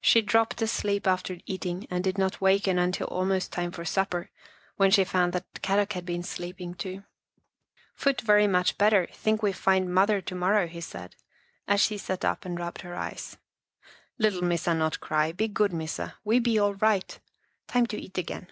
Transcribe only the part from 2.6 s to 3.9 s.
until almost time for